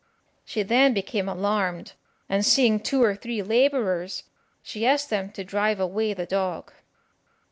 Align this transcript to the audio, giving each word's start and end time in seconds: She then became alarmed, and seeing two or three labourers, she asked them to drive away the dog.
She 0.43 0.63
then 0.63 0.95
became 0.95 1.29
alarmed, 1.29 1.93
and 2.27 2.43
seeing 2.43 2.79
two 2.79 3.03
or 3.03 3.13
three 3.13 3.43
labourers, 3.43 4.23
she 4.63 4.83
asked 4.83 5.11
them 5.11 5.31
to 5.33 5.43
drive 5.43 5.79
away 5.79 6.15
the 6.15 6.25
dog. 6.25 6.73